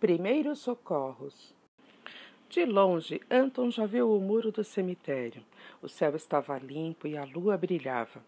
[0.00, 1.52] Primeiros socorros.
[2.48, 5.42] De longe, Anton já viu o muro do cemitério.
[5.82, 8.22] O céu estava limpo e a lua brilhava.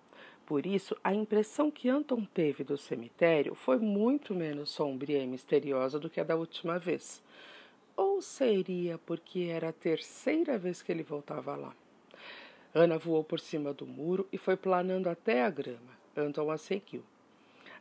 [0.44, 6.00] Por isso, a impressão que Anton teve do cemitério foi muito menos sombria e misteriosa
[6.00, 7.22] do que a da última vez.
[7.96, 11.72] Ou seria porque era a terceira vez que ele voltava lá?
[12.74, 15.96] Ana voou por cima do muro e foi planando até a grama.
[16.16, 17.04] Anton a seguiu.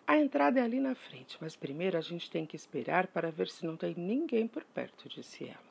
[0.09, 3.47] A entrada é ali na frente, mas primeiro a gente tem que esperar para ver
[3.47, 5.69] se não tem ninguém por perto, disse ela.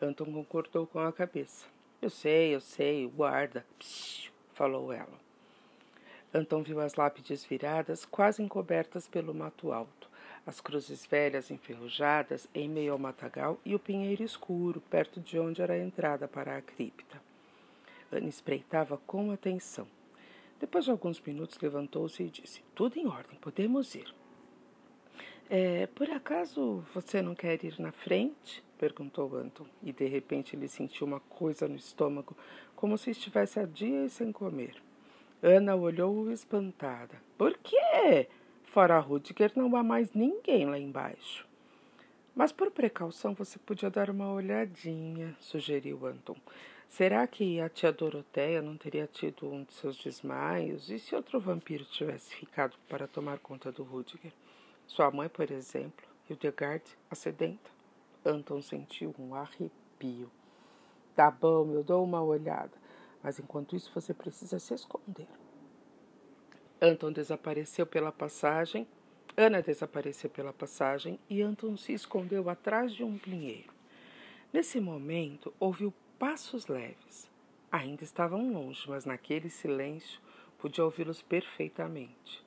[0.00, 1.66] Anton concordou com a cabeça.
[2.00, 5.20] Eu sei, eu sei, guarda, Psiu, falou ela.
[6.32, 10.08] Anton viu as lápides viradas, quase encobertas pelo mato alto,
[10.46, 15.60] as cruzes velhas enferrujadas em meio ao matagal e o pinheiro escuro, perto de onde
[15.60, 17.20] era a entrada para a cripta.
[18.10, 19.86] Ana espreitava com atenção.
[20.58, 24.12] Depois de alguns minutos, levantou-se e disse: Tudo em ordem, podemos ir.
[25.48, 28.64] É, por acaso você não quer ir na frente?
[28.78, 32.36] perguntou Anton, e de repente ele sentiu uma coisa no estômago,
[32.74, 34.74] como se estivesse há dias sem comer.
[35.42, 37.20] Ana olhou-o espantada.
[37.38, 38.28] Por quê?
[38.64, 41.46] Fora Rudiger não há mais ninguém lá embaixo.
[42.34, 46.36] Mas por precaução você podia dar uma olhadinha, sugeriu Anton.
[46.88, 50.88] Será que a tia Doroteia não teria tido um de seus desmaios?
[50.88, 54.32] E se outro vampiro tivesse ficado para tomar conta do Rudiger?
[54.86, 57.70] Sua mãe, por exemplo, Hildegard, a sedenta?
[58.24, 60.30] Anton sentiu um arrepio.
[61.14, 62.72] Tá bom, eu dou uma olhada,
[63.22, 65.28] mas enquanto isso você precisa se esconder.
[66.80, 68.86] Anton desapareceu pela passagem,
[69.36, 73.72] Ana desapareceu pela passagem e Anton se escondeu atrás de um pinheiro.
[74.52, 77.30] Nesse momento, ouviu passos leves.
[77.70, 80.20] Ainda estavam longe, mas naquele silêncio
[80.58, 82.44] podia ouvi-los perfeitamente.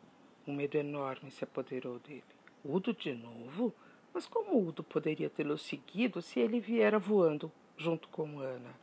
[0.47, 2.23] Um medo enorme se apoderou dele.
[2.63, 3.73] Udo de novo?
[4.13, 8.73] Mas como Udo poderia tê-lo seguido se ele viera voando junto com Ana?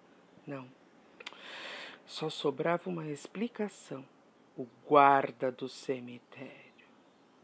[0.47, 0.67] Não.
[2.07, 4.05] Só sobrava uma explicação:
[4.57, 6.55] o guarda do cemitério.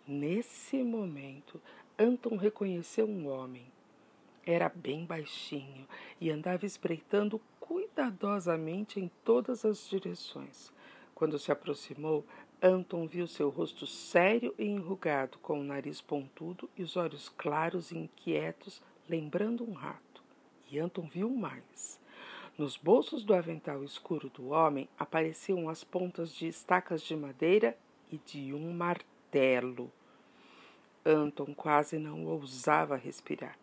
[0.06, 1.60] Nesse momento,
[1.98, 3.66] Anton reconheceu um homem
[4.44, 5.86] era bem baixinho
[6.20, 10.72] e andava espreitando cuidadosamente em todas as direções.
[11.14, 12.26] Quando se aproximou,
[12.60, 17.90] Anton viu seu rosto sério e enrugado, com o nariz pontudo e os olhos claros
[17.90, 20.22] e inquietos, lembrando um rato.
[20.70, 22.00] E Anton viu mais.
[22.56, 27.76] Nos bolsos do avental escuro do homem apareciam as pontas de estacas de madeira
[28.10, 29.90] e de um martelo.
[31.04, 33.58] Anton quase não ousava respirar.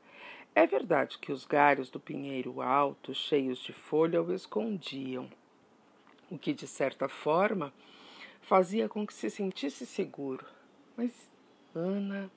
[0.55, 5.29] É verdade que os galhos do pinheiro alto, cheios de folha, o escondiam,
[6.29, 7.73] o que, de certa forma,
[8.41, 10.45] fazia com que se sentisse seguro.
[10.97, 11.29] Mas
[11.73, 12.29] Ana,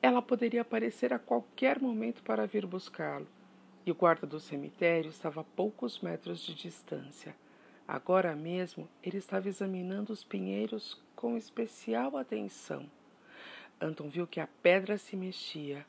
[0.00, 3.26] ela poderia aparecer a qualquer momento para vir buscá-lo,
[3.84, 7.34] e o guarda do cemitério estava a poucos metros de distância.
[7.86, 12.88] Agora mesmo ele estava examinando os pinheiros com especial atenção.
[13.80, 15.84] Anton viu que a pedra se mexia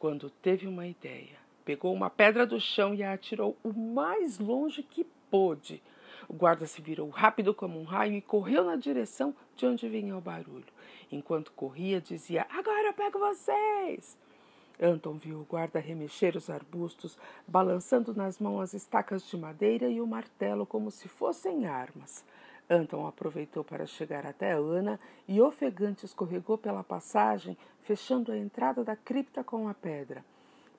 [0.00, 1.38] quando teve uma ideia.
[1.62, 5.82] Pegou uma pedra do chão e a atirou o mais longe que pôde.
[6.26, 10.16] O guarda se virou rápido como um raio e correu na direção de onde vinha
[10.16, 10.64] o barulho.
[11.12, 14.16] Enquanto corria, dizia: Agora eu pego vocês!
[14.80, 20.00] Anton viu o guarda remexer os arbustos, balançando nas mãos as estacas de madeira e
[20.00, 22.24] o martelo como se fossem armas.
[22.70, 28.94] Anton aproveitou para chegar até Ana e ofegante escorregou pela passagem, fechando a entrada da
[28.94, 30.24] cripta com a pedra.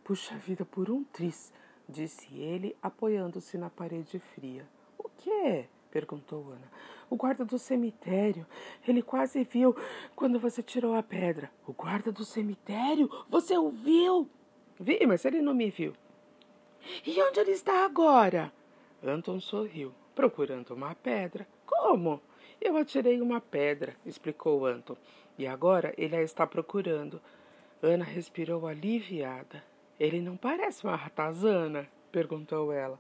[0.02, 1.52] Puxa vida, por um tris,
[1.90, 4.66] disse ele, apoiando-se na parede fria.
[4.98, 5.66] O quê?
[5.92, 6.72] perguntou Ana.
[7.10, 8.48] O guarda do cemitério.
[8.88, 9.76] Ele quase viu
[10.16, 11.52] quando você tirou a pedra.
[11.68, 13.12] O guarda do cemitério?
[13.30, 14.30] Você o viu?
[14.80, 15.94] Vi, mas ele não me viu.
[17.06, 18.52] E onde ele está agora?
[19.04, 21.48] Anton sorriu, procurando uma pedra.
[21.66, 22.22] Como?
[22.60, 24.96] Eu atirei uma pedra, explicou Anton,
[25.38, 27.22] e agora ele a está procurando.
[27.82, 29.64] Ana respirou aliviada.
[30.00, 31.88] Ele não parece uma ratazana?
[32.12, 33.00] perguntou ela.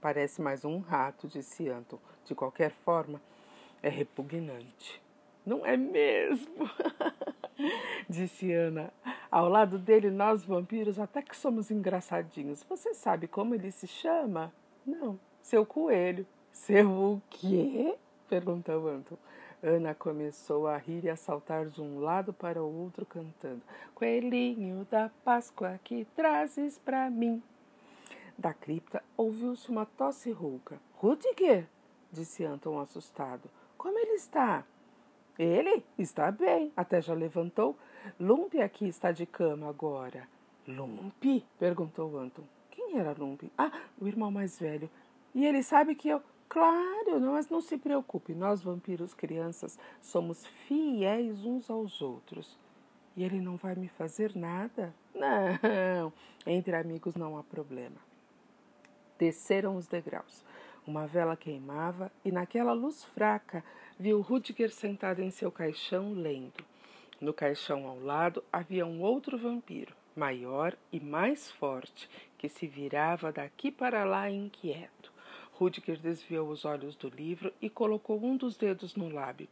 [0.00, 1.98] Parece mais um rato, disse Anton.
[2.24, 3.20] De qualquer forma,
[3.82, 5.02] é repugnante.
[5.44, 6.70] Não é mesmo?
[8.08, 8.92] disse Ana.
[9.30, 12.62] Ao lado dele, nós vampiros até que somos engraçadinhos.
[12.68, 14.52] Você sabe como ele se chama?
[14.86, 16.26] Não, seu coelho.
[16.52, 17.96] Seu o quê?
[18.28, 19.16] perguntou Anton.
[19.62, 23.62] Ana começou a rir e a saltar de um lado para o outro, cantando:
[23.94, 27.42] Coelhinho da Páscoa que trazes para mim.
[28.36, 30.80] Da cripta ouviu-se uma tosse rouca.
[30.96, 31.66] Rudiger,
[32.10, 33.48] disse Anton assustado.
[33.76, 34.64] Como ele está?
[35.38, 37.76] Ele está bem, até já levantou.
[38.18, 40.28] Lumpe aqui está de cama agora.
[40.66, 41.24] Lump?
[41.58, 42.44] perguntou Anton.
[42.70, 43.42] Quem era Lump?
[43.56, 44.90] Ah, o irmão mais velho.
[45.34, 46.22] E ele sabe que eu.
[46.52, 52.58] Claro, mas não se preocupe, nós vampiros crianças somos fiéis uns aos outros.
[53.16, 54.94] E ele não vai me fazer nada?
[55.14, 56.12] Não,
[56.46, 57.96] entre amigos não há problema.
[59.18, 60.44] Desceram os degraus.
[60.86, 63.64] Uma vela queimava e naquela luz fraca
[63.98, 66.62] viu Rudiger sentado em seu caixão lendo.
[67.18, 73.32] No caixão ao lado havia um outro vampiro, maior e mais forte, que se virava
[73.32, 75.11] daqui para lá inquieto.
[75.52, 79.48] Rudiger desviou os olhos do livro e colocou um dos dedos no lábio.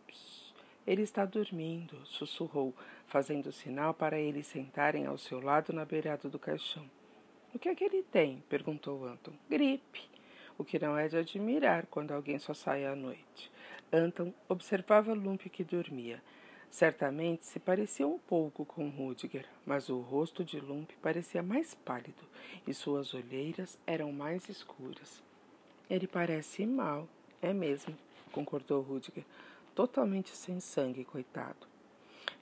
[0.87, 2.75] Ele está dormindo, sussurrou,
[3.07, 6.85] fazendo sinal para eles sentarem ao seu lado na beirada do caixão.
[7.55, 8.43] O que é que ele tem?
[8.49, 9.33] perguntou Anton.
[9.49, 10.09] Gripe.
[10.57, 13.51] O que não é de admirar quando alguém só sai à noite.
[13.93, 16.23] Anton observava Lump que dormia.
[16.71, 22.23] Certamente se parecia um pouco com Rudiger, mas o rosto de Lump parecia mais pálido
[22.67, 25.23] e suas olheiras eram mais escuras.
[25.91, 27.09] Ele parece mal,
[27.43, 27.99] é mesmo,
[28.31, 29.25] concordou Rudiger,
[29.75, 31.67] totalmente sem sangue, coitado.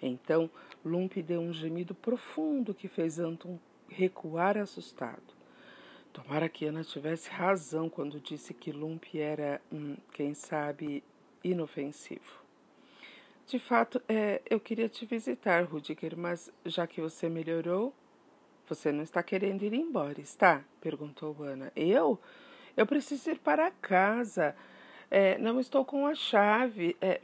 [0.02, 0.50] Então
[0.84, 3.58] Lump deu um gemido profundo que fez Anton
[3.88, 5.38] recuar assustado.
[6.12, 11.02] Tomara que Ana tivesse razão quando disse que Lump era, hum, quem sabe,
[11.42, 12.42] inofensivo.
[13.46, 17.94] De fato, é, eu queria te visitar, Rudiger, mas já que você melhorou,
[18.68, 20.62] você não está querendo ir embora, está?
[20.80, 21.72] perguntou Ana.
[21.74, 22.20] Eu?
[22.78, 24.54] Eu preciso ir para casa.
[25.10, 26.96] É, não estou com a chave.
[27.00, 27.20] É,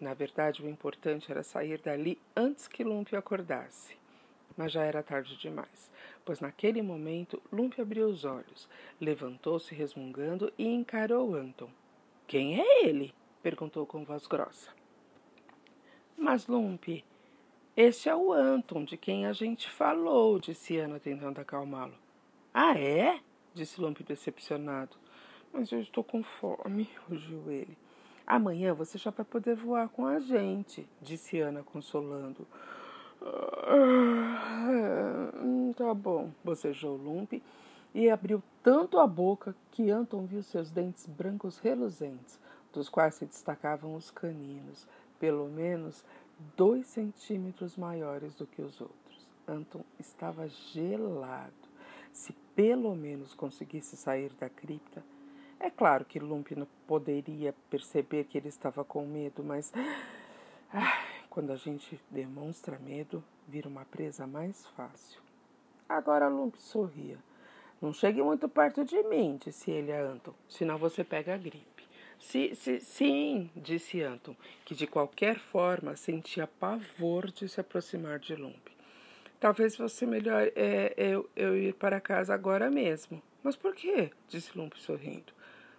[0.00, 3.96] na verdade, o importante era sair dali antes que Lump acordasse.
[4.56, 5.90] Mas já era tarde demais,
[6.24, 8.68] pois naquele momento Lump abriu os olhos,
[9.00, 11.70] levantou-se resmungando e encarou Anton.
[12.28, 13.12] Quem é ele?
[13.42, 14.70] perguntou com voz grossa.
[16.16, 16.84] Mas, Lump,
[17.76, 21.98] este é o Anton de quem a gente falou, disse Ana tentando acalmá-lo.
[22.54, 23.18] Ah, é?
[23.54, 24.96] Disse Lump decepcionado.
[25.52, 27.76] Mas eu estou com fome, rugiu ele.
[28.26, 32.46] Amanhã você já vai poder voar com a gente, disse Ana consolando.
[33.64, 35.30] Ah,
[35.76, 37.34] tá bom, bocejou Lump
[37.94, 42.40] e abriu tanto a boca que Anton viu seus dentes brancos reluzentes,
[42.72, 44.86] dos quais se destacavam os caninos,
[45.20, 46.04] pelo menos
[46.56, 49.28] dois centímetros maiores do que os outros.
[49.46, 51.61] Anton estava gelado.
[52.12, 55.02] Se pelo menos conseguisse sair da cripta.
[55.58, 59.72] É claro que Lump não poderia perceber que ele estava com medo, mas
[60.72, 65.20] ah, quando a gente demonstra medo, vira uma presa mais fácil.
[65.88, 67.18] Agora Lump sorria.
[67.80, 71.82] Não chegue muito perto de mim, disse ele a Anton, senão você pega a gripe.
[72.18, 78.36] Si, si, sim, disse Anton, que de qualquer forma sentia pavor de se aproximar de
[78.36, 78.71] Lump.
[79.42, 83.20] Talvez fosse melhor é, eu, eu ir para casa agora mesmo.
[83.42, 84.12] Mas por quê?
[84.28, 85.32] disse Lump sorrindo.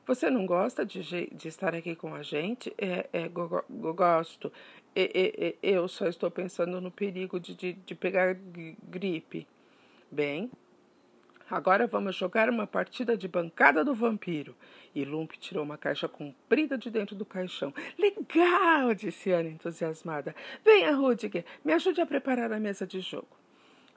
[0.05, 1.01] Você não gosta de,
[1.33, 2.75] de estar aqui com a gente?
[2.77, 4.51] É, é go, go, gosto.
[4.93, 8.35] É, é, eu só estou pensando no perigo de, de, de pegar
[8.83, 9.47] gripe.
[10.11, 10.51] Bem,
[11.49, 14.53] agora vamos jogar uma partida de bancada do vampiro.
[14.93, 17.73] E Lump tirou uma caixa comprida de dentro do caixão.
[17.97, 18.93] Legal!
[18.93, 20.35] disse Ana entusiasmada.
[20.65, 23.41] Venha, Rudiger, me ajude a preparar a mesa de jogo.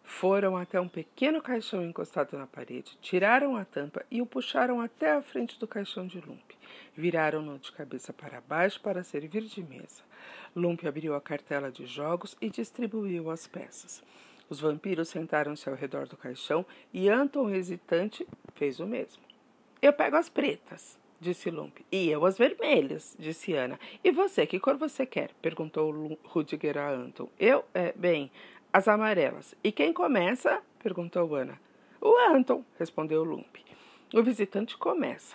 [0.06, 5.10] Foram até um pequeno caixão encostado na parede, tiraram a tampa e o puxaram até
[5.10, 6.52] a frente do caixão de Lump.
[6.96, 10.04] Viraram-no de cabeça para baixo para servir de mesa.
[10.54, 14.02] Lump abriu a cartela de jogos e distribuiu as peças.
[14.48, 16.64] Os vampiros sentaram-se ao redor do caixão
[16.94, 19.22] e Anton, hesitante, fez o mesmo.
[19.82, 21.78] Eu pego as pretas, disse Lump.
[21.90, 23.78] E eu as vermelhas, disse Ana.
[24.04, 25.32] E você, que cor você quer?
[25.42, 27.28] perguntou Rudiger a Anton.
[27.38, 28.30] Eu, é, bem,
[28.76, 29.54] as amarelas.
[29.64, 30.60] E quem começa?
[30.82, 31.58] perguntou Ana.
[31.98, 33.56] O Anton, respondeu Lump.
[34.12, 35.34] O visitante começa.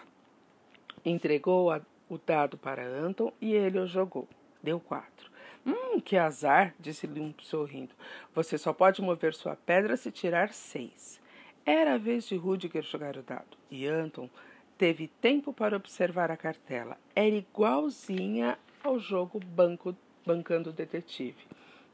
[1.03, 4.29] Entregou a, o dado para Anton e ele o jogou.
[4.62, 5.31] Deu quatro.
[5.65, 7.95] Hum, que azar, disse Lump sorrindo.
[8.36, 11.19] Você só pode mover sua pedra se tirar seis.
[11.65, 14.29] Era a vez de Rudiger jogar o dado, e Anton
[14.77, 16.95] teve tempo para observar a cartela.
[17.15, 21.43] Era igualzinha ao jogo banco, Bancando o Detetive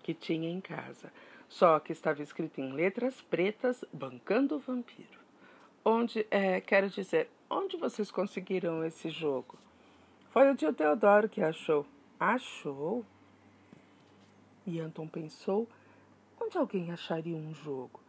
[0.08, 1.12] que tinha em casa
[1.50, 5.20] só que estava escrito em letras pretas, bancando o vampiro.
[5.84, 9.58] Onde, é, quero dizer, onde vocês conseguiram esse jogo?
[10.30, 11.86] Foi o tio Teodoro que achou.
[12.20, 13.06] Achou?
[14.66, 15.68] E Anton pensou,
[16.42, 18.02] onde alguém acharia um jogo?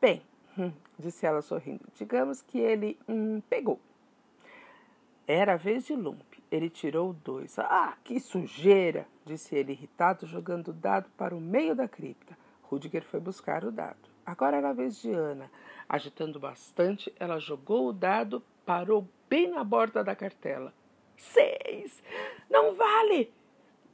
[0.00, 0.22] Bem,
[0.58, 3.78] hum, disse ela sorrindo, digamos que ele hum, pegou.
[5.26, 6.22] Era a vez de Lump.
[6.50, 7.58] Ele tirou dois.
[7.58, 9.06] Ah, que sujeira!
[9.24, 12.38] disse ele irritado, jogando o dado para o meio da cripta.
[12.68, 14.08] Rudiger foi buscar o dado.
[14.24, 15.50] Agora era a vez de Ana.
[15.88, 20.74] Agitando bastante, ela jogou o dado, parou bem na borda da cartela.
[21.16, 22.02] Seis!
[22.50, 23.32] Não vale!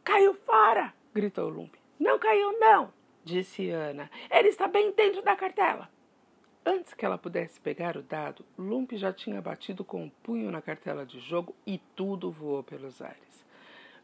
[0.03, 0.93] Caiu fora!
[1.15, 1.75] gritou Lump.
[2.01, 2.93] Não caiu, não!
[3.23, 4.11] disse Ana.
[4.31, 5.89] Ele está bem dentro da cartela.
[6.65, 10.51] Antes que ela pudesse pegar o dado, Lump já tinha batido com o um punho
[10.51, 13.45] na cartela de jogo e tudo voou pelos ares.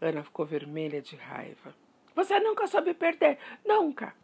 [0.01, 1.75] Ana ficou vermelha de raiva.
[2.15, 4.15] Você nunca soube perder, nunca!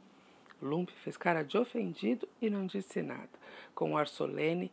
[0.65, 3.29] Lump fez cara de ofendido e não disse nada.
[3.75, 4.73] Com um ar solene,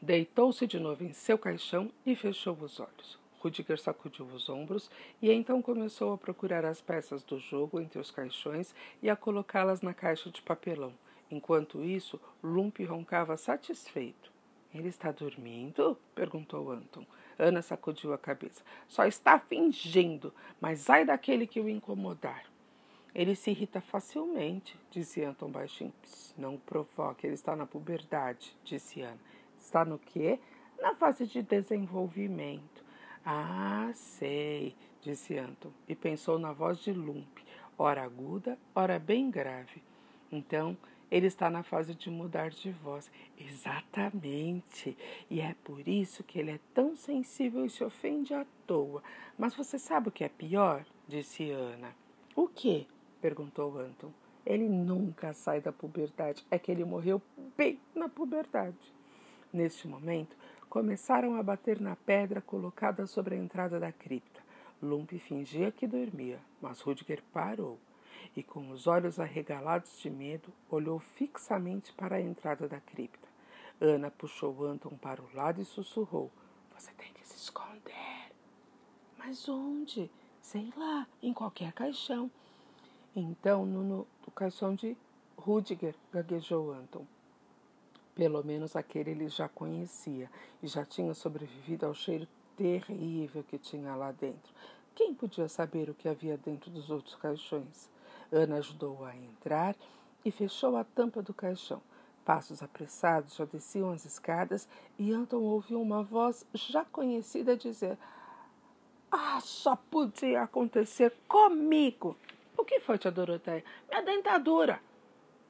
[0.00, 3.18] deitou-se de novo em seu caixão e fechou os olhos.
[3.38, 8.10] Rudiger sacudiu os ombros e então começou a procurar as peças do jogo entre os
[8.10, 10.92] caixões e a colocá-las na caixa de papelão.
[11.30, 14.30] Enquanto isso, Lump roncava satisfeito.
[14.74, 15.96] Ele está dormindo?
[16.14, 17.06] perguntou Anton.
[17.38, 18.62] Ana sacudiu a cabeça.
[18.88, 22.51] Só está fingindo, mas ai daquele que o incomodar.
[23.14, 25.92] Ele se irrita facilmente, disse Anton baixinho.
[26.36, 29.20] Não provoque, ele está na puberdade, disse Ana.
[29.58, 30.38] Está no quê?
[30.80, 32.82] Na fase de desenvolvimento.
[33.24, 37.38] Ah, sei, disse Anton, e pensou na voz de Lump,
[37.78, 39.82] ora aguda, ora bem grave.
[40.30, 40.76] Então,
[41.12, 43.10] ele está na fase de mudar de voz.
[43.38, 44.96] Exatamente.
[45.28, 49.02] E é por isso que ele é tão sensível e se ofende à toa.
[49.36, 50.86] Mas você sabe o que é pior?
[51.06, 51.94] disse Ana.
[52.34, 52.88] O que?
[53.22, 54.10] Perguntou Anton.
[54.44, 56.44] Ele nunca sai da puberdade.
[56.50, 57.22] É que ele morreu
[57.56, 58.92] bem na puberdade.
[59.52, 60.36] Neste momento,
[60.68, 64.42] começaram a bater na pedra colocada sobre a entrada da cripta.
[64.82, 67.78] Lump fingia que dormia, mas Rudger parou
[68.36, 73.28] e, com os olhos arregalados de medo, olhou fixamente para a entrada da cripta.
[73.80, 76.30] Ana puxou Anton para o lado e sussurrou:
[76.74, 78.32] Você tem que se esconder.
[79.18, 80.10] Mas onde?
[80.40, 82.30] Sei lá, em qualquer caixão.
[83.14, 84.06] Então, no, no,
[84.74, 84.96] de
[85.36, 87.06] Rudiger, gaguejou Anton.
[88.14, 90.30] Pelo menos aquele ele já conhecia
[90.62, 92.26] e já tinha sobrevivido ao cheiro
[92.56, 94.52] terrível que tinha lá dentro.
[94.94, 97.90] Quem podia saber o que havia dentro dos outros caixões?
[98.30, 99.76] Ana ajudou-a a entrar
[100.24, 101.82] e fechou a tampa do caixão.
[102.24, 107.98] Passos apressados já desciam as escadas e Anton ouviu uma voz já conhecida dizer:
[109.10, 112.16] Ah, só podia acontecer comigo!
[112.56, 113.64] O que foi, tia Doroteia?
[113.88, 114.80] Minha dentadura!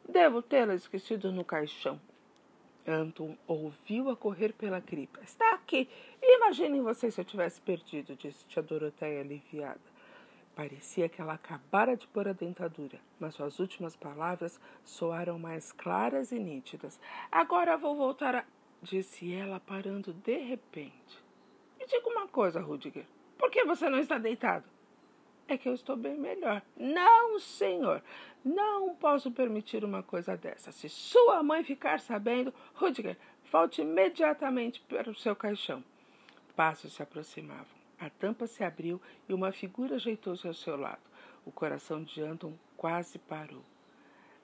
[0.08, 2.00] Devo tê-la esquecido no caixão.
[2.86, 5.22] Anton ouviu-a correr pela cripta.
[5.22, 5.88] Está aqui!
[6.20, 9.80] Imaginem vocês se eu tivesse perdido, disse tia Doroteia aliviada.
[10.54, 16.30] Parecia que ela acabara de pôr a dentadura, mas suas últimas palavras soaram mais claras
[16.30, 17.00] e nítidas.
[17.30, 18.44] Agora vou voltar a.
[18.82, 21.18] disse ela, parando de repente.
[21.78, 23.06] Me diga uma coisa, Rudiger.
[23.38, 24.64] Por que você não está deitado?
[25.52, 26.62] É que eu estou bem melhor.
[26.74, 28.02] Não, senhor.
[28.42, 30.72] Não posso permitir uma coisa dessa.
[30.72, 33.18] Se sua mãe ficar sabendo, Rudiger,
[33.50, 35.84] volte imediatamente para o seu caixão.
[36.56, 37.66] Passos se aproximavam.
[38.00, 41.02] A tampa se abriu e uma figura ajeitou-se ao seu lado.
[41.44, 43.62] O coração de Anton quase parou.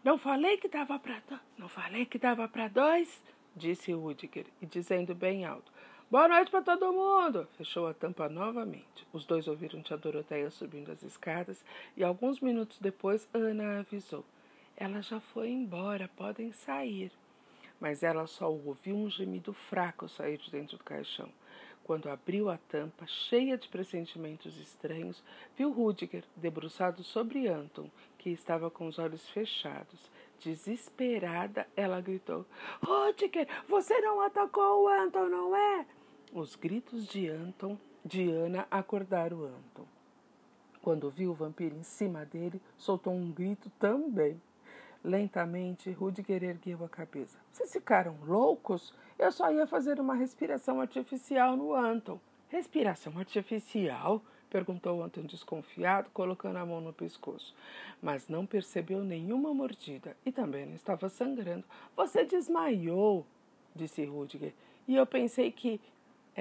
[0.04, 1.22] Não falei que dava para
[1.56, 3.24] não falei que dava para dois,
[3.56, 5.72] disse Rudiger, e dizendo bem alto:
[6.10, 7.46] Boa noite para todo mundo!
[7.58, 9.06] Fechou a tampa novamente.
[9.12, 11.62] Os dois ouviram tia Doroteia subindo as escadas
[11.94, 14.24] e alguns minutos depois Ana avisou:
[14.74, 17.12] Ela já foi embora, podem sair.
[17.78, 21.28] Mas ela só ouviu um gemido fraco sair de dentro do caixão.
[21.84, 25.22] Quando abriu a tampa, cheia de pressentimentos estranhos,
[25.58, 30.10] viu Rudiger debruçado sobre Anton, que estava com os olhos fechados.
[30.40, 32.46] Desesperada, ela gritou:
[32.82, 35.86] Rudiger, você não atacou o Anton, não é?
[36.32, 39.86] Os gritos de Anton, de Ana, acordaram Anton.
[40.82, 44.40] Quando viu o vampiro em cima dele, soltou um grito também.
[45.02, 47.38] Lentamente, Rudiger ergueu a cabeça.
[47.50, 48.92] Vocês ficaram loucos?
[49.18, 52.20] Eu só ia fazer uma respiração artificial no Anton.
[52.48, 54.22] Respiração artificial?
[54.50, 57.54] perguntou Anton desconfiado, colocando a mão no pescoço.
[58.02, 61.64] Mas não percebeu nenhuma mordida e também não estava sangrando.
[61.96, 63.26] Você desmaiou,
[63.74, 64.52] disse Rudiger.
[64.86, 65.80] E eu pensei que.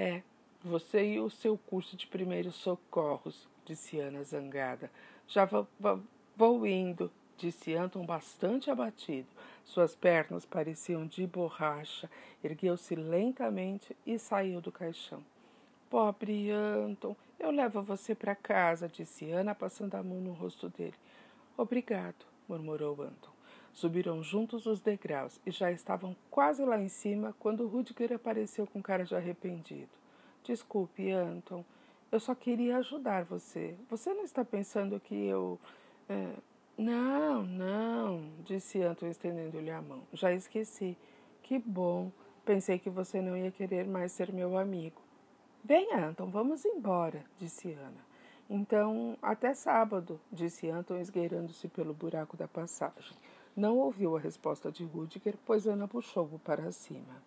[0.00, 0.22] É,
[0.62, 4.88] você e o seu curso de primeiros socorros, disse Ana zangada.
[5.26, 9.26] Já vou, indo disse Anton bastante abatido.
[9.64, 12.08] Suas pernas pareciam de borracha.
[12.44, 15.20] Ergueu-se lentamente e saiu do caixão.
[15.90, 20.94] Pobre Anton, eu levo você para casa, disse Ana, passando a mão no rosto dele.
[21.56, 23.37] Obrigado, murmurou Anton.
[23.72, 28.82] Subiram juntos os degraus e já estavam quase lá em cima quando Rudiger apareceu com
[28.82, 29.90] cara de arrependido.
[30.42, 31.64] Desculpe, Anton.
[32.10, 33.76] Eu só queria ajudar você.
[33.90, 35.58] Você não está pensando que eu.
[36.08, 36.32] É,
[36.76, 40.02] Não, não, disse Anton estendendo-lhe a mão.
[40.12, 40.96] Já esqueci.
[41.42, 42.10] Que bom.
[42.44, 45.02] Pensei que você não ia querer mais ser meu amigo.
[45.62, 48.08] Venha, Anton, vamos embora, disse Ana.
[48.48, 53.14] Então, até sábado, disse Anton, esgueirando-se pelo buraco da passagem.
[53.58, 57.20] Não ouviu a resposta de Rudiger, pois Ana puxou-o para cima.